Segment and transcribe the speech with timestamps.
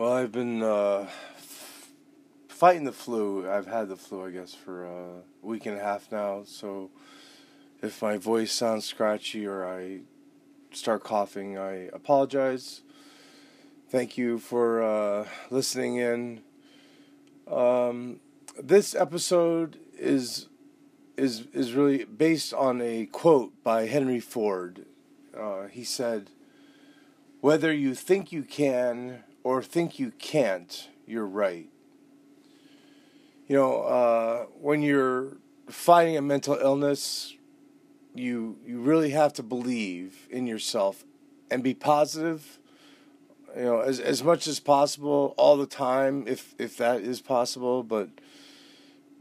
[0.00, 1.08] Well, I've been uh,
[2.48, 3.46] fighting the flu.
[3.46, 6.44] I've had the flu, I guess, for a week and a half now.
[6.46, 6.90] So
[7.82, 10.00] if my voice sounds scratchy or I
[10.72, 12.80] start coughing, I apologize.
[13.90, 16.40] Thank you for uh, listening in.
[17.46, 18.20] Um,
[18.58, 20.46] this episode is
[21.18, 24.86] is is really based on a quote by Henry Ford.
[25.38, 26.30] Uh, he said,
[27.42, 31.68] "Whether you think you can or think you can't, you're right."
[33.46, 35.38] You know, uh, when you're
[35.68, 37.34] fighting a mental illness,
[38.14, 41.04] you you really have to believe in yourself
[41.50, 42.58] and be positive
[43.56, 47.82] you know as as much as possible all the time if if that is possible
[47.82, 48.08] but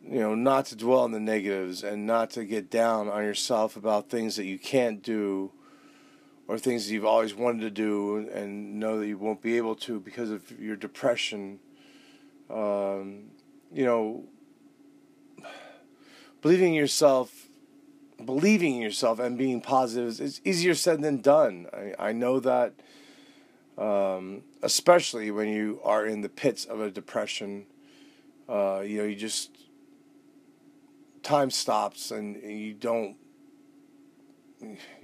[0.03, 3.75] you know not to dwell on the negatives and not to get down on yourself
[3.75, 5.51] about things that you can't do
[6.49, 9.99] or things you've always wanted to do and know that you won't be able to
[9.99, 11.59] because of your depression
[12.49, 13.25] um,
[13.71, 14.23] you know
[16.41, 17.49] believing yourself
[18.25, 21.67] believing in yourself and being positive is easier said than done.
[21.73, 22.73] I, I know that,
[23.77, 27.65] um, especially when you are in the pits of a depression.
[28.47, 29.55] Uh, you know, you just
[31.21, 33.15] time stops and you don't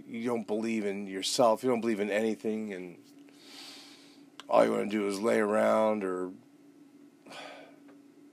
[0.08, 1.64] you don't believe in yourself.
[1.64, 2.98] You don't believe in anything, and
[4.50, 6.32] all you want to do is lay around, or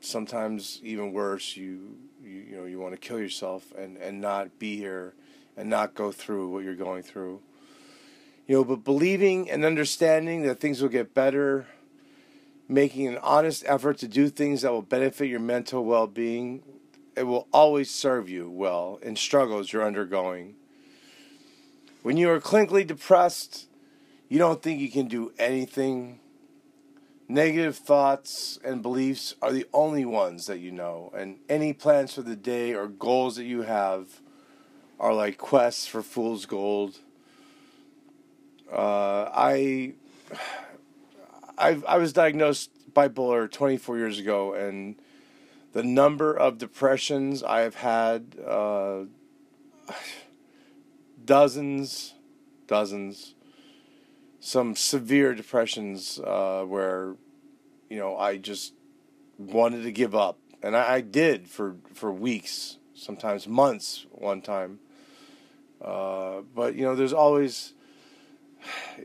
[0.01, 4.59] sometimes even worse, you you, you know you want to kill yourself and and not
[4.59, 5.15] be here
[5.57, 7.41] and not go through what you're going through
[8.47, 11.67] you know but believing and understanding that things will get better
[12.69, 16.63] making an honest effort to do things that will benefit your mental well-being
[17.17, 20.55] it will always serve you well in struggles you're undergoing
[22.03, 23.69] when you are clinically depressed
[24.29, 26.19] you don't think you can do anything
[27.33, 32.21] Negative thoughts and beliefs are the only ones that you know, and any plans for
[32.21, 34.21] the day or goals that you have
[35.01, 36.99] are like quests for fool's gold.
[38.71, 39.95] Uh, I,
[41.57, 44.97] I, I was diagnosed bipolar 24 years ago, and
[45.73, 49.05] the number of depressions I have had, uh,
[51.25, 52.15] dozens,
[52.67, 53.35] dozens
[54.43, 57.15] some severe depressions uh, where
[57.89, 58.75] you know I just
[59.39, 64.05] wanted to give up, and I, I did for for weeks, sometimes months.
[64.11, 64.81] One time,
[65.81, 67.75] uh, but you know, there's always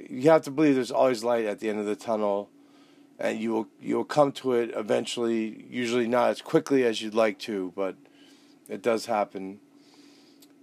[0.09, 2.49] you have to believe there's always light at the end of the tunnel,
[3.19, 5.67] and you will you will come to it eventually.
[5.69, 7.95] Usually not as quickly as you'd like to, but
[8.67, 9.59] it does happen.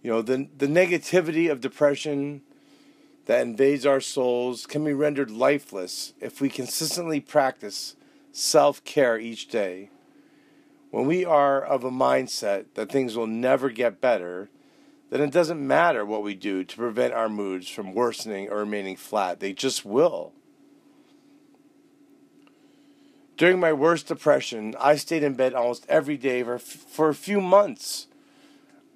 [0.04, 2.42] You know, the the negativity of depression
[3.24, 7.96] that invades our souls can be rendered lifeless if we consistently practice
[8.30, 9.88] self care each day.
[10.90, 14.50] When we are of a mindset that things will never get better,
[15.08, 18.96] then it doesn't matter what we do to prevent our moods from worsening or remaining
[18.96, 20.34] flat, they just will.
[23.38, 27.40] During my worst depression, I stayed in bed almost every day for, for a few
[27.40, 28.06] months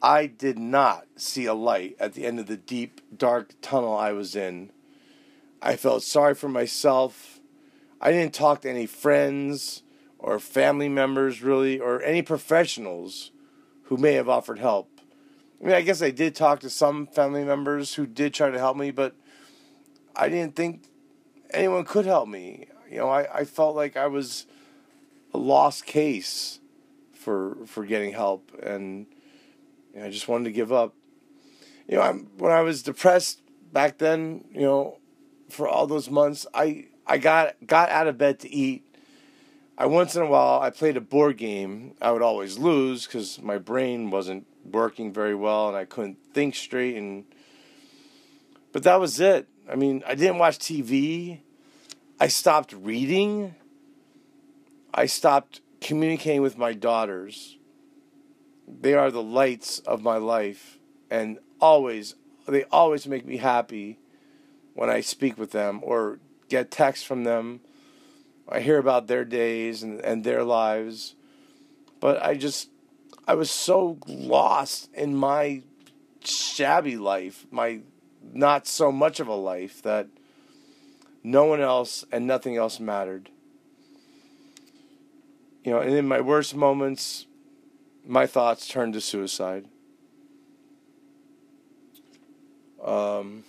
[0.02, 4.12] I did not see a light at the end of the deep, dark tunnel I
[4.12, 4.70] was in.
[5.60, 7.40] I felt sorry for myself.
[8.00, 9.82] I didn't talk to any friends
[10.18, 13.32] or family members, really, or any professionals
[13.84, 15.00] who may have offered help.
[15.60, 18.58] I mean, I guess I did talk to some family members who did try to
[18.58, 19.16] help me, but
[20.14, 20.84] I didn't think
[21.50, 22.66] anyone could help me.
[22.88, 24.46] You know, I, I felt like I was
[25.34, 26.60] a lost case
[27.12, 29.06] for for getting help and
[29.98, 30.94] and I just wanted to give up.
[31.88, 33.42] You know, I'm, when I was depressed
[33.72, 34.98] back then, you know,
[35.48, 38.84] for all those months, I I got got out of bed to eat.
[39.76, 41.94] I once in a while I played a board game.
[42.00, 46.54] I would always lose because my brain wasn't working very well and I couldn't think
[46.54, 46.96] straight.
[46.96, 47.24] And
[48.72, 49.48] but that was it.
[49.70, 51.40] I mean, I didn't watch TV.
[52.20, 53.54] I stopped reading.
[54.94, 57.57] I stopped communicating with my daughters.
[58.80, 60.78] They are the lights of my life,
[61.10, 62.14] and always,
[62.46, 63.98] they always make me happy
[64.74, 67.60] when I speak with them or get texts from them.
[68.48, 71.14] I hear about their days and, and their lives.
[72.00, 72.70] But I just,
[73.26, 75.62] I was so lost in my
[76.24, 77.80] shabby life, my
[78.32, 80.08] not so much of a life, that
[81.22, 83.30] no one else and nothing else mattered.
[85.64, 87.26] You know, and in my worst moments,
[88.08, 89.66] my thoughts turned to suicide.
[92.82, 93.44] Um,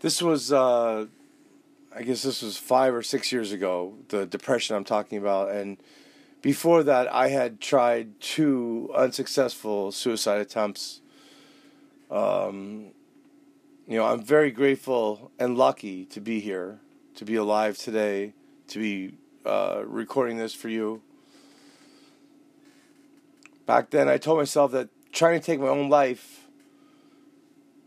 [0.00, 1.06] this was, uh,
[1.96, 5.52] I guess this was five or six years ago, the depression I'm talking about.
[5.52, 5.78] And
[6.42, 11.00] before that, I had tried two unsuccessful suicide attempts.
[12.10, 12.88] Um,
[13.88, 16.80] you know, I'm very grateful and lucky to be here,
[17.14, 18.34] to be alive today,
[18.68, 19.14] to be
[19.46, 21.00] uh, recording this for you.
[23.72, 26.46] Back then, I told myself that trying to take my own life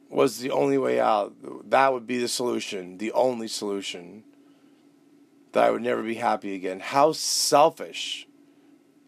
[0.10, 1.36] was the only way out.
[1.70, 4.24] That would be the solution, the only solution.
[5.52, 6.80] That I would never be happy again.
[6.80, 8.28] How selfish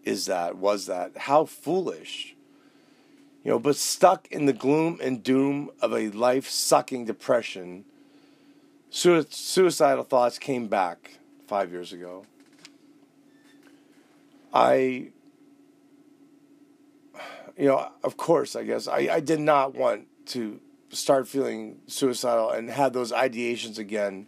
[0.04, 0.58] is that?
[0.58, 1.18] Was that?
[1.18, 2.36] How foolish.
[3.44, 7.86] You know, but stuck in the gloom and doom of a life sucking depression,
[8.92, 12.28] suicidal thoughts came back five years ago.
[14.54, 15.08] I,
[17.58, 20.60] you know, of course, I guess, I, I did not want to
[20.90, 24.28] start feeling suicidal and had those ideations again,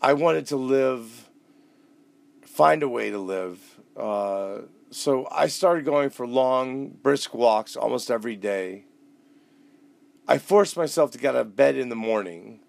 [0.00, 1.28] I wanted to live,
[2.42, 3.80] find a way to live.
[3.96, 4.58] Uh,
[4.90, 8.84] so I started going for long, brisk walks almost every day.
[10.26, 12.60] I forced myself to get out of bed in the morning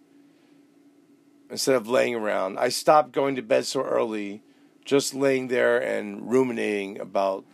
[1.50, 2.58] instead of laying around.
[2.58, 4.42] I stopped going to bed so early,
[4.86, 7.46] just laying there and ruminating about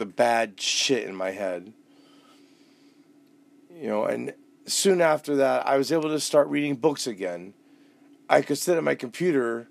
[0.00, 1.72] the bad shit in my head
[3.80, 4.34] you know, and
[4.66, 7.54] soon after that, I was able to start reading books again.
[8.28, 9.68] I could sit at my computer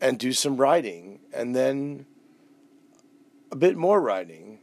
[0.00, 2.06] and do some writing, and then
[3.52, 4.60] a bit more writing.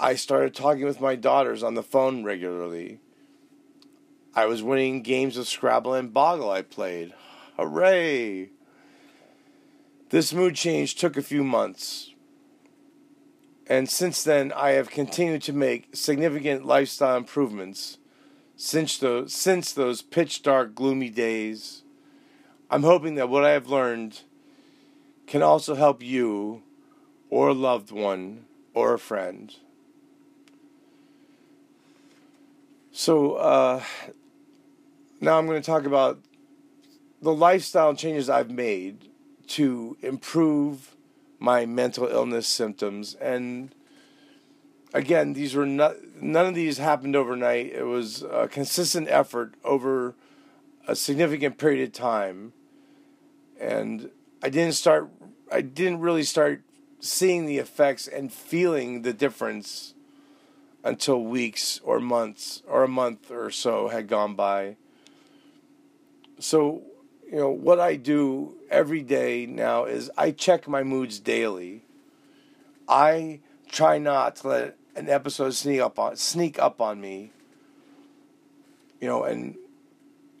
[0.00, 2.98] I started talking with my daughters on the phone regularly.
[4.34, 7.14] I was winning games of Scrabble and Boggle I played.
[7.56, 8.50] Hooray!
[10.10, 12.12] This mood change took a few months.
[13.68, 17.98] And since then, I have continued to make significant lifestyle improvements
[18.54, 21.82] since those, since those pitch dark, gloomy days.
[22.70, 24.22] I'm hoping that what I have learned
[25.26, 26.62] can also help you,
[27.28, 29.54] or a loved one, or a friend.
[32.92, 33.82] So, uh,
[35.20, 36.20] now I'm going to talk about
[37.20, 39.10] the lifestyle changes I've made
[39.48, 40.95] to improve
[41.38, 43.14] my mental illness symptoms.
[43.14, 43.74] And
[44.94, 47.72] again, these were not, none of these happened overnight.
[47.72, 50.14] It was a consistent effort over
[50.88, 52.52] a significant period of time.
[53.58, 54.10] And
[54.42, 55.10] I didn't start,
[55.50, 56.62] I didn't really start
[57.00, 59.94] seeing the effects and feeling the difference
[60.82, 64.76] until weeks or months or a month or so had gone by.
[66.38, 66.82] So
[67.30, 71.82] you know, what I do every day now is I check my moods daily.
[72.88, 77.32] I try not to let an episode sneak up on sneak up on me.
[79.00, 79.56] You know, and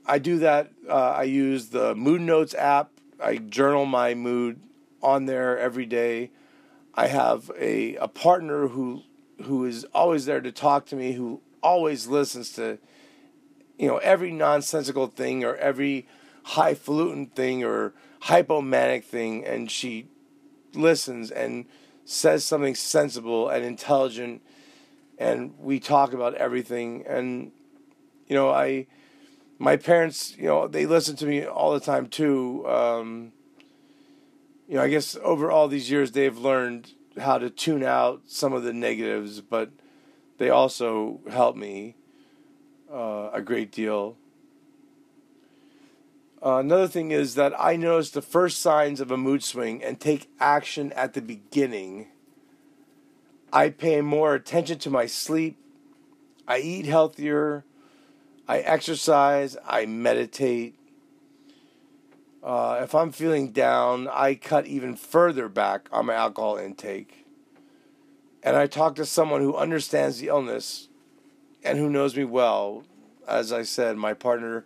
[0.06, 0.70] I do that.
[0.88, 2.90] Uh, I use the Mood Notes app.
[3.20, 4.60] I journal my mood
[5.02, 6.30] on there every day.
[6.94, 9.02] I have a a partner who
[9.42, 12.78] who is always there to talk to me, who always listens to,
[13.76, 16.06] you know, every nonsensical thing or every
[16.46, 20.06] highfalutin thing or hypomanic thing, and she
[20.74, 21.66] listens and
[22.04, 24.42] says something sensible and intelligent,
[25.18, 27.04] and we talk about everything.
[27.06, 27.50] And
[28.28, 28.86] you know, I,
[29.58, 32.66] my parents, you know, they listen to me all the time too.
[32.68, 33.32] Um,
[34.68, 38.52] you know, I guess over all these years they've learned how to tune out some
[38.52, 39.70] of the negatives, but
[40.38, 41.96] they also help me
[42.92, 44.16] uh, a great deal.
[46.46, 49.98] Uh, another thing is that I notice the first signs of a mood swing and
[49.98, 52.06] take action at the beginning.
[53.52, 55.58] I pay more attention to my sleep.
[56.46, 57.64] I eat healthier.
[58.46, 59.56] I exercise.
[59.66, 60.78] I meditate.
[62.44, 67.26] Uh, if I'm feeling down, I cut even further back on my alcohol intake.
[68.44, 70.86] And I talk to someone who understands the illness
[71.64, 72.84] and who knows me well.
[73.26, 74.64] As I said, my partner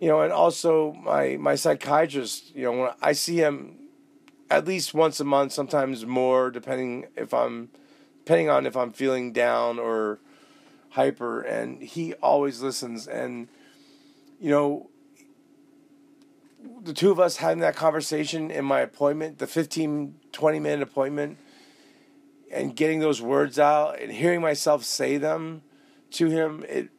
[0.00, 2.54] you know, and also my my psychiatrist.
[2.54, 3.76] You know, I see him
[4.50, 7.70] at least once a month, sometimes more, depending if I'm
[8.18, 10.18] depending on if I'm feeling down or
[10.90, 13.06] hyper, and he always listens.
[13.06, 13.48] And
[14.40, 14.90] you know,
[16.82, 21.38] the two of us having that conversation in my appointment, the 15, 20 minute appointment,
[22.50, 25.62] and getting those words out and hearing myself say them
[26.12, 26.90] to him, it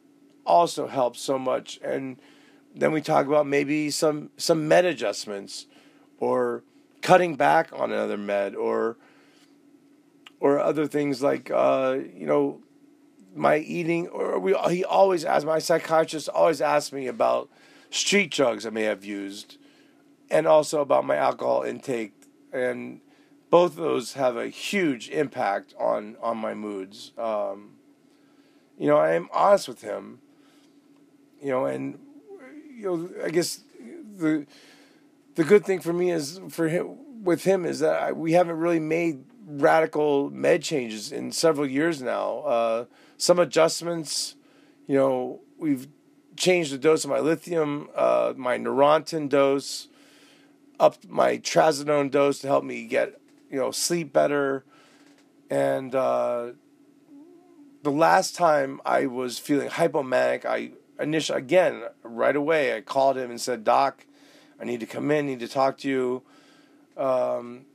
[0.44, 1.78] also helps so much.
[1.82, 2.18] And
[2.74, 5.66] then we talk about maybe some some med adjustments
[6.18, 6.62] or
[7.02, 8.96] cutting back on another med or
[10.40, 12.60] or other things like uh, you know
[13.34, 17.48] my eating or we he always asks my psychiatrist always asks me about
[17.90, 19.56] street drugs I may have used,
[20.30, 22.12] and also about my alcohol intake.
[22.52, 23.00] And
[23.50, 27.12] both of those have a huge impact on, on my moods.
[27.18, 27.72] Um,
[28.78, 30.20] you know, I am honest with him.
[31.42, 31.98] You know, and
[32.78, 33.60] you know, I guess
[34.16, 34.46] the
[35.34, 38.58] the good thing for me is for him with him is that I, we haven't
[38.58, 42.38] really made radical med changes in several years now.
[42.40, 42.84] Uh,
[43.16, 44.36] some adjustments,
[44.86, 45.88] you know, we've
[46.36, 49.88] changed the dose of my lithium, uh, my Neurontin dose,
[50.78, 53.20] up my trazodone dose to help me get,
[53.50, 54.64] you know, sleep better.
[55.50, 56.52] And uh,
[57.82, 63.30] the last time I was feeling hypomanic, I initially, again, right away, I called him
[63.30, 64.06] and said, Doc,
[64.60, 66.22] I need to come in, need to talk to you.
[66.96, 67.66] Um,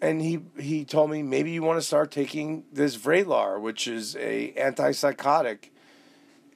[0.00, 4.16] and he he told me maybe you want to start taking this Vraylar, which is
[4.16, 5.70] a antipsychotic,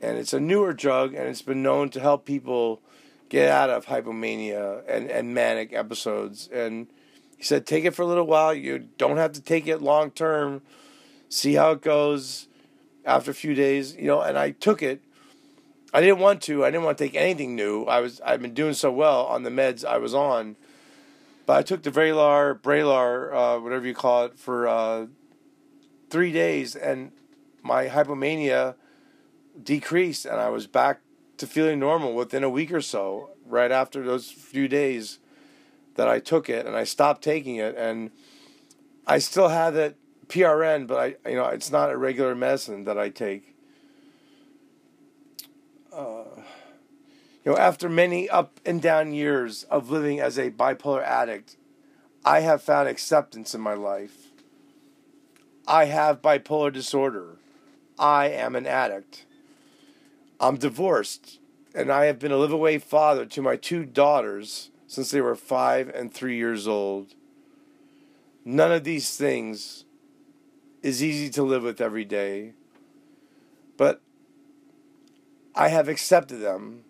[0.01, 2.81] and it's a newer drug, and it's been known to help people
[3.29, 6.49] get out of hypomania and, and manic episodes.
[6.53, 6.87] And
[7.37, 8.55] he said, take it for a little while.
[8.55, 10.63] You don't have to take it long term.
[11.29, 12.49] See how it goes
[13.05, 14.21] after a few days, you know.
[14.21, 15.03] And I took it.
[15.95, 16.65] I didn't want to.
[16.65, 17.85] I didn't want to take anything new.
[17.85, 20.57] I was I've been doing so well on the meds I was on
[21.47, 25.07] but I took the Vraylar, Braylar, uh, whatever you call it, for uh,
[26.09, 27.13] three days, and
[27.63, 28.77] my hypomania
[29.63, 31.01] decreased, and I was back
[31.37, 33.31] to feeling normal within a week or so.
[33.47, 35.19] Right after those few days
[35.97, 38.11] that I took it, and I stopped taking it, and
[39.07, 39.99] I still have it
[40.29, 43.55] PRN, but I, you know, it's not a regular medicine that I take.
[45.93, 46.25] Uh,
[47.45, 51.57] you know, after many up and down years of living as a bipolar addict,
[52.25, 54.31] I have found acceptance in my life.
[55.67, 57.37] I have bipolar disorder.
[57.99, 59.27] I am an addict.
[60.41, 61.39] I'm divorced,
[61.75, 65.37] and I have been a live away father to my two daughters since they were
[65.37, 67.15] five and three years old.
[68.45, 69.85] None of these things
[70.83, 72.53] is easy to live with every day,
[73.77, 74.01] but
[75.55, 76.85] I have accepted them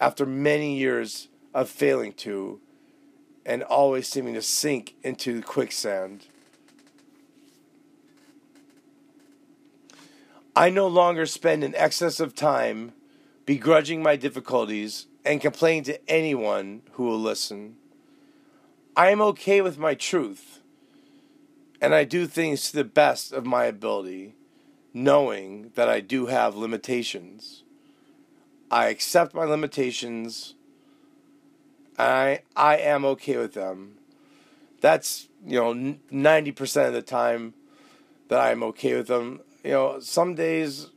[0.00, 2.60] after many years of failing to
[3.44, 6.26] and always seeming to sink into quicksand.
[10.54, 12.92] I no longer spend an excess of time
[13.46, 17.76] begrudging my difficulties and complaining to anyone who will listen.
[18.96, 20.60] I am okay with my truth,
[21.80, 24.34] and I do things to the best of my ability,
[24.92, 27.62] knowing that I do have limitations.
[28.70, 30.54] I accept my limitations.
[31.98, 33.98] I I am okay with them.
[34.80, 37.54] That's you know ninety percent of the time
[38.28, 39.40] that I'm okay with them.
[39.64, 40.88] You know, some days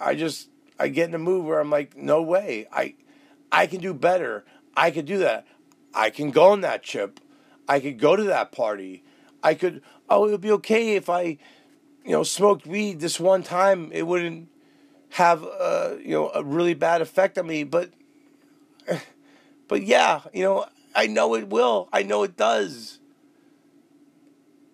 [0.00, 2.94] I just I get in a mood where I'm like, no way, I
[3.50, 4.44] I can do better.
[4.76, 5.46] I could do that.
[5.94, 7.20] I can go on that trip.
[7.68, 9.02] I could go to that party.
[9.42, 9.82] I could.
[10.08, 11.38] Oh, it would be okay if I,
[12.04, 13.90] you know, smoked weed this one time.
[13.92, 14.48] It wouldn't
[15.10, 17.64] have uh, you know a really bad effect on me.
[17.64, 17.90] But
[19.68, 21.88] but yeah, you know I know it will.
[21.92, 22.98] I know it does.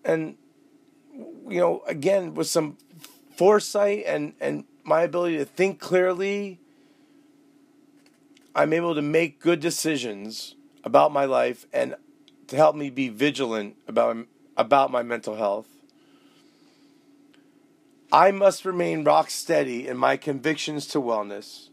[0.04, 0.36] And
[1.48, 2.76] you know again with some
[3.36, 6.58] foresight and and my ability to think clearly,
[8.54, 11.94] I'm able to make good decisions about my life and
[12.48, 14.16] to help me be vigilant about
[14.56, 15.66] about my mental health.
[18.12, 21.70] I must remain rock steady in my convictions to wellness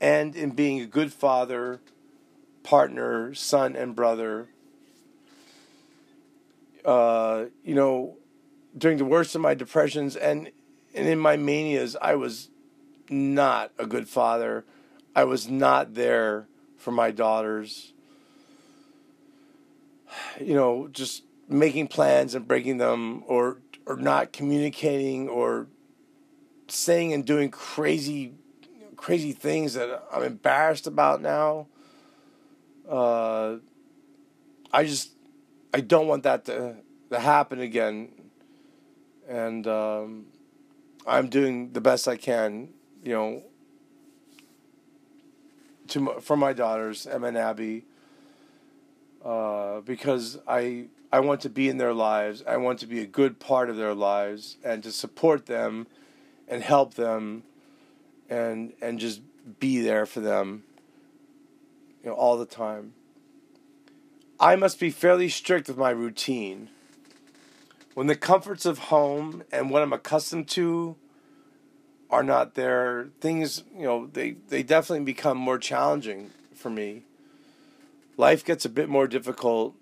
[0.00, 1.80] and in being a good father,
[2.64, 4.48] partner, son, and brother.
[6.84, 8.16] Uh, you know,
[8.76, 10.50] during the worst of my depressions and,
[10.92, 12.50] and in my manias, I was
[13.08, 14.64] not a good father.
[15.14, 17.92] I was not there for my daughters.
[20.40, 25.68] You know, just making plans and breaking them or or not communicating or
[26.68, 28.34] saying and doing crazy
[28.96, 31.68] crazy things that I'm embarrassed about now.
[32.88, 33.56] Uh,
[34.72, 35.12] I just
[35.72, 36.76] I don't want that to
[37.10, 38.08] to happen again,
[39.28, 40.26] and um,
[41.06, 42.70] I'm doing the best I can,
[43.04, 43.42] you know,
[45.88, 47.84] to for my daughters Emma and Abby,
[49.24, 52.42] uh, because I I want to be in their lives.
[52.46, 55.86] I want to be a good part of their lives and to support them
[56.48, 57.44] and help them
[58.28, 59.20] and and just
[59.60, 60.64] be there for them
[62.06, 62.94] you know all the time.
[64.38, 66.70] I must be fairly strict with my routine.
[67.94, 70.96] When the comforts of home and what I'm accustomed to
[72.10, 77.02] are not there, things, you know, they, they definitely become more challenging for me.
[78.16, 79.74] Life gets a bit more difficult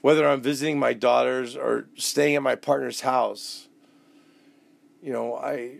[0.00, 3.68] whether I'm visiting my daughters or staying at my partner's house.
[5.02, 5.78] You know, I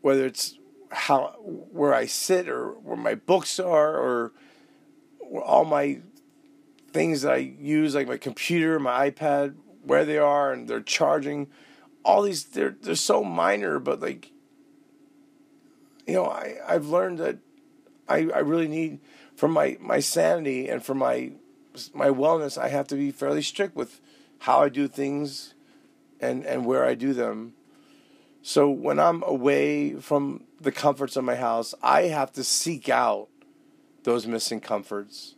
[0.00, 0.58] whether it's
[0.90, 4.32] how where I sit or where my books are or
[5.42, 6.00] all my
[6.92, 11.48] things that I use like my computer, my iPad, where they are and they're charging
[12.04, 14.32] all these they're they're so minor but like
[16.06, 17.38] you know, I I've learned that
[18.08, 19.00] I I really need
[19.36, 21.32] for my my sanity and for my
[21.94, 24.00] my wellness, I have to be fairly strict with
[24.40, 25.54] how I do things
[26.20, 27.54] and and where I do them.
[28.42, 33.28] So when I'm away from the comforts of my house, I have to seek out
[34.04, 35.34] those missing comforts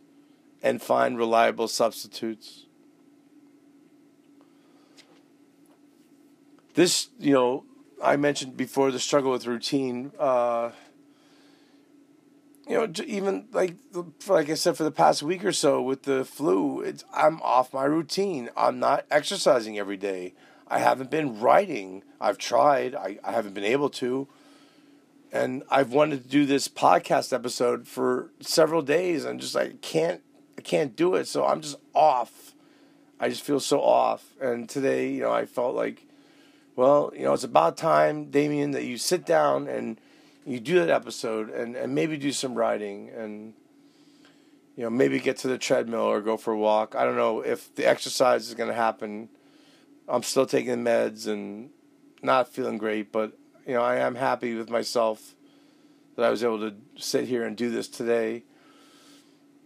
[0.63, 2.65] and find reliable substitutes.
[6.73, 7.65] This, you know,
[8.01, 10.11] I mentioned before the struggle with routine.
[10.17, 10.71] Uh,
[12.67, 13.75] you know, even like
[14.27, 17.73] like I said for the past week or so with the flu, it's I'm off
[17.73, 18.49] my routine.
[18.55, 20.33] I'm not exercising every day.
[20.67, 22.03] I haven't been writing.
[22.21, 22.95] I've tried.
[22.95, 24.27] I, I haven't been able to.
[25.33, 30.21] And I've wanted to do this podcast episode for several days and just like can't
[30.57, 31.27] I can't do it.
[31.27, 32.53] So I'm just off.
[33.19, 34.33] I just feel so off.
[34.39, 36.05] And today, you know, I felt like,
[36.75, 39.99] well, you know, it's about time, Damien, that you sit down and
[40.45, 43.53] you do that episode and, and maybe do some writing and
[44.75, 46.95] you know maybe get to the treadmill or go for a walk.
[46.95, 49.29] I don't know if the exercise is going to happen.
[50.07, 51.69] I'm still taking meds and
[52.21, 55.35] not feeling great, but you know I am happy with myself
[56.15, 58.43] that I was able to sit here and do this today.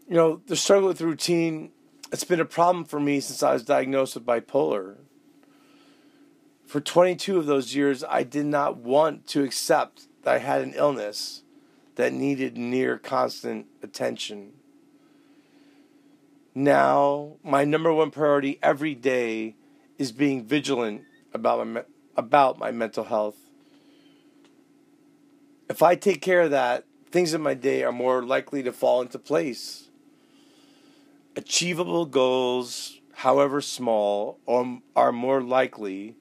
[0.07, 1.71] You know the struggle with routine.
[2.11, 4.97] It's been a problem for me since I was diagnosed with bipolar.
[6.65, 10.73] For 22 of those years, I did not want to accept that I had an
[10.75, 11.43] illness
[11.95, 14.53] that needed near constant attention.
[16.55, 19.55] Now, my number one priority every day
[19.99, 21.83] is being vigilant about my,
[22.17, 23.37] about my mental health.
[25.69, 29.01] If I take care of that, things in my day are more likely to fall
[29.01, 29.89] into place.
[31.35, 36.15] Achievable goals, however small, um, are more likely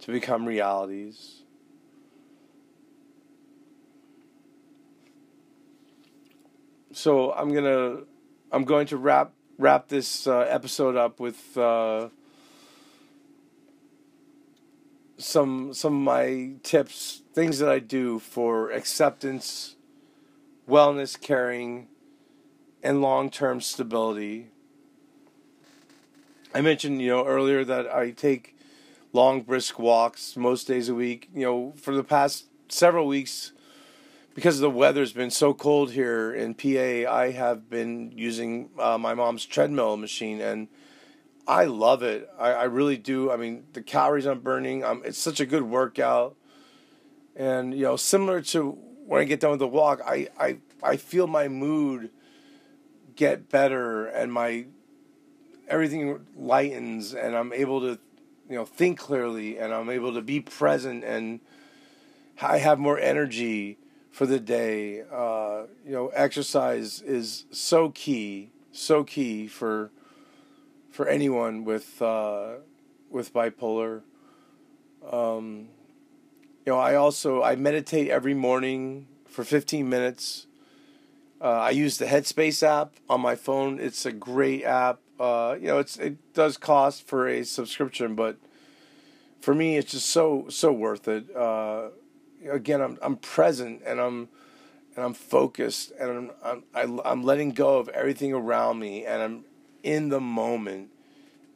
[0.00, 1.43] to become realities.
[6.94, 8.02] So I'm gonna
[8.52, 12.08] I'm going to wrap wrap this uh, episode up with uh,
[15.18, 19.74] some some of my tips, things that I do for acceptance,
[20.68, 21.88] wellness, caring,
[22.82, 24.48] and long term stability.
[26.54, 28.56] I mentioned you know earlier that I take
[29.12, 31.28] long brisk walks most days a week.
[31.34, 33.52] You know for the past several weeks
[34.34, 39.14] because the weather's been so cold here in PA, I have been using uh, my
[39.14, 40.66] mom's treadmill machine, and
[41.46, 42.28] I love it.
[42.38, 43.30] I, I really do.
[43.30, 46.36] I mean, the calories I'm burning, um, it's such a good workout,
[47.36, 48.72] and you know, similar to
[49.06, 52.10] when I get done with the walk, I I I feel my mood
[53.14, 54.66] get better, and my
[55.68, 58.00] everything lightens, and I'm able to
[58.50, 61.38] you know think clearly, and I'm able to be present, and
[62.42, 63.78] I have more energy
[64.14, 65.02] for the day.
[65.12, 69.90] Uh, you know, exercise is so key, so key for
[70.88, 72.52] for anyone with uh,
[73.10, 74.02] with bipolar.
[75.10, 75.68] Um,
[76.64, 80.46] you know, I also I meditate every morning for 15 minutes.
[81.40, 83.80] Uh, I use the Headspace app on my phone.
[83.80, 85.00] It's a great app.
[85.18, 88.36] Uh, you know, it's it does cost for a subscription, but
[89.40, 91.34] for me, it's just so so worth it.
[91.34, 91.88] Uh,
[92.50, 94.28] again, I'm I'm present and I'm
[94.96, 99.44] and I'm focused and I'm I'm I'm letting go of everything around me and I'm
[99.82, 100.90] in the moment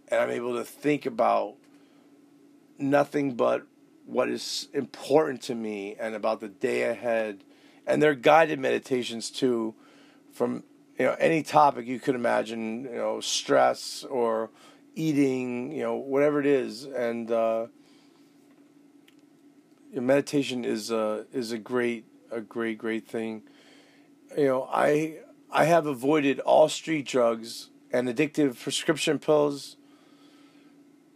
[0.09, 1.55] and I'm able to think about
[2.79, 3.67] nothing but
[4.07, 7.45] what is important to me and about the day ahead.
[7.87, 9.75] And they're guided meditations too,
[10.33, 10.65] from
[10.99, 14.51] you know any topic you could imagine, you know, stress or
[14.95, 17.31] eating, you know, whatever it is, and.
[17.31, 17.67] Uh,
[19.93, 23.43] meditation is a is a great a great great thing.
[24.37, 25.19] You know, I
[25.51, 29.77] I have avoided all street drugs and addictive prescription pills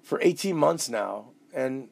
[0.03, 1.89] for 18 months now and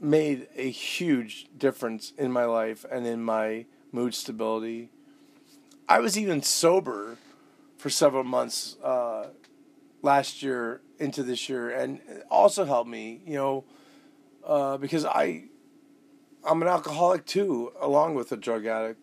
[0.00, 4.90] made a huge difference in my life and in my mood stability.
[5.88, 7.18] I was even sober
[7.76, 9.28] for several months uh,
[10.02, 12.00] last year into this year, and
[12.30, 13.64] also helped me, you know,
[14.44, 15.44] uh, because I
[16.48, 19.00] I'm an alcoholic too, along with a drug addict.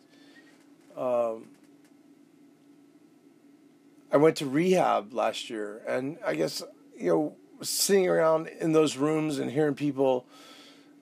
[0.98, 1.50] Um,
[4.12, 6.64] I went to rehab last year, and I guess
[6.98, 10.26] you know, sitting around in those rooms and hearing people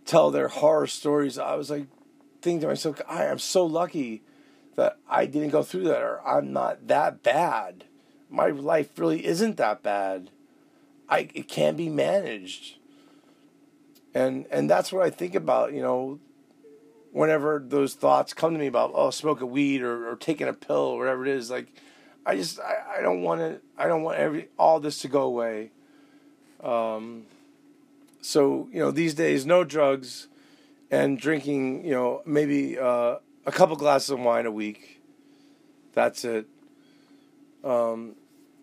[0.05, 1.87] tell their horror stories, I was like
[2.41, 4.21] thinking to myself, I am so lucky
[4.75, 7.85] that I didn't go through that, or I'm not that bad.
[8.29, 10.29] My life really isn't that bad.
[11.07, 12.77] I it can be managed.
[14.13, 16.19] And and that's what I think about, you know,
[17.13, 20.75] whenever those thoughts come to me about oh smoking weed or, or taking a pill
[20.75, 21.67] or whatever it is, like
[22.25, 25.21] I just I, I don't want to I don't want every all this to go
[25.21, 25.71] away.
[26.61, 27.25] Um,
[28.21, 30.27] so you know these days no drugs
[30.89, 34.99] and drinking you know maybe uh, a couple glasses of wine a week.
[35.93, 36.47] That's it.
[37.63, 38.15] Um,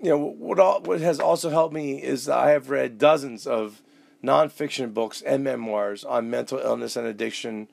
[0.02, 3.80] you know what all, what has also helped me is I have read dozens of
[4.24, 7.68] nonfiction books and memoirs on mental illness and addiction.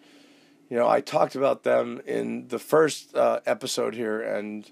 [0.69, 4.69] You know I talked about them in the first uh, episode here and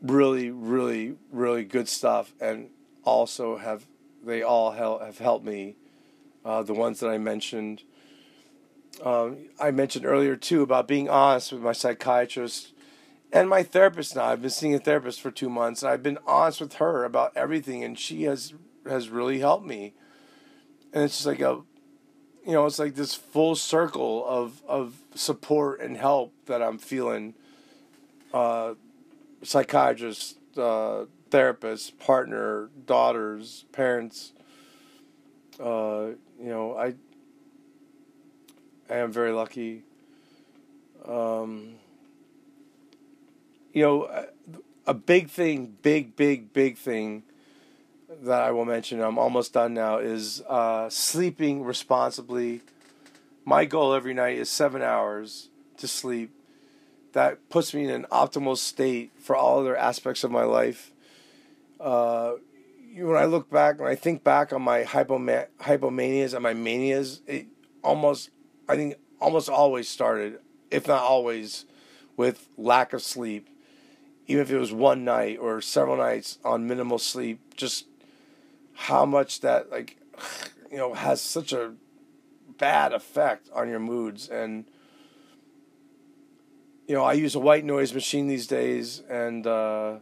[0.00, 2.70] really really really good stuff and
[3.04, 3.86] also have
[4.24, 5.76] they all have helped me
[6.44, 7.82] uh, the ones that I mentioned
[9.04, 12.72] um, I mentioned earlier too about being honest with my psychiatrist
[13.32, 14.24] and my therapist now.
[14.24, 17.36] I've been seeing a therapist for two months, and I've been honest with her about
[17.36, 18.54] everything, and she has
[18.88, 19.94] has really helped me.
[20.92, 21.60] And it's just like a,
[22.48, 27.34] you know, it's like this full circle of of support and help that I'm feeling.
[28.32, 28.72] Uh,
[29.42, 34.32] psychiatrist, uh, therapist, partner, daughters, parents.
[35.60, 36.94] Uh, you know, I
[38.88, 39.82] I am very lucky.
[41.06, 41.74] Um,
[43.74, 44.26] you know,
[44.86, 47.24] a big thing, big, big, big thing
[48.08, 52.62] that I will mention, I'm almost done now, is uh, sleeping responsibly.
[53.44, 56.30] My goal every night is seven hours to sleep.
[57.12, 60.92] That puts me in an optimal state for all other aspects of my life.
[61.80, 62.34] Uh,
[62.96, 67.22] when I look back, when I think back on my hypoma- hypomanias and my manias,
[67.26, 67.46] it
[67.82, 68.30] almost
[68.68, 70.38] I think almost always started,
[70.70, 71.64] if not always,
[72.16, 73.48] with lack of sleep.
[74.26, 77.86] Even if it was one night or several nights on minimal sleep, just
[78.82, 79.96] how much that like
[80.70, 81.72] you know has such a
[82.58, 84.64] bad effect on your moods and
[86.86, 89.96] you know I use a white noise machine these days and uh,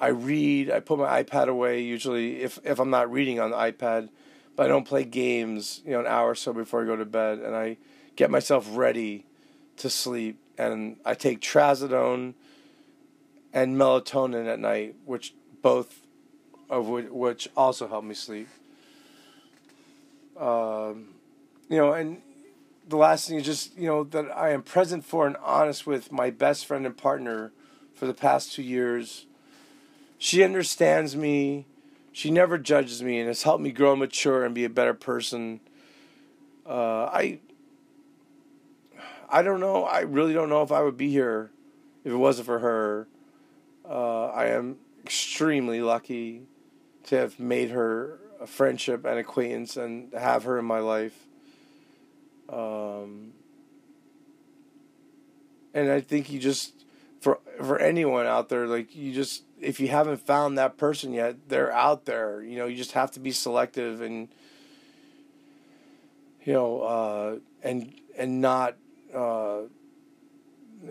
[0.00, 3.56] I read I put my iPad away usually if if I'm not reading on the
[3.56, 4.08] iPad
[4.56, 7.04] but I don't play games you know an hour or so before I go to
[7.04, 7.78] bed and I
[8.16, 9.26] get myself ready
[9.76, 10.38] to sleep.
[10.58, 12.34] And I take trazodone
[13.52, 16.05] and melatonin at night, which both
[16.68, 18.48] of which, which also helped me sleep.
[20.38, 21.08] Um,
[21.68, 22.20] you know, and
[22.88, 26.12] the last thing is just you know that I am present for and honest with
[26.12, 27.52] my best friend and partner
[27.94, 29.26] for the past two years.
[30.18, 31.66] She understands me.
[32.12, 35.60] She never judges me and has helped me grow, mature, and be a better person.
[36.64, 37.40] Uh, I
[39.28, 39.84] I don't know.
[39.84, 41.50] I really don't know if I would be here
[42.04, 43.08] if it wasn't for her.
[43.88, 46.42] Uh, I am extremely lucky
[47.06, 51.16] to have made her a friendship and acquaintance and have her in my life.
[52.48, 53.32] Um,
[55.74, 56.72] and I think you just
[57.20, 61.48] for for anyone out there, like you just if you haven't found that person yet,
[61.48, 62.42] they're out there.
[62.42, 64.28] You know, you just have to be selective and
[66.44, 68.76] you know uh, and and not
[69.14, 69.62] uh,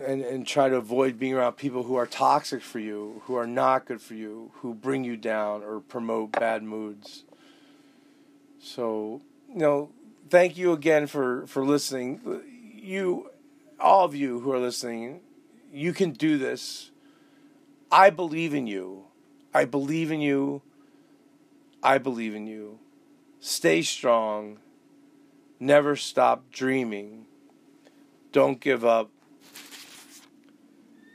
[0.04, 3.46] and and try to avoid being around people who are toxic for you, who are
[3.46, 7.24] not good for you, who bring you down or promote bad moods.
[8.58, 9.90] So, you know,
[10.28, 12.20] thank you again for for listening.
[12.74, 13.30] You,
[13.80, 15.20] all of you who are listening,
[15.72, 16.90] you can do this.
[17.90, 19.04] I believe in you.
[19.54, 20.62] I believe in you.
[21.82, 22.80] I believe in you.
[23.40, 24.58] Stay strong.
[25.58, 27.26] Never stop dreaming
[28.36, 29.10] don't give up.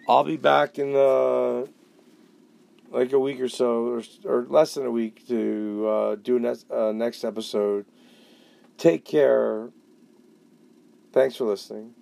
[0.07, 1.69] I'll be back in the
[2.91, 6.69] like a week or so, or, or less than a week, to uh, do next,
[6.69, 7.85] uh, next episode.
[8.77, 9.69] Take care.
[11.13, 11.93] Thanks for listening.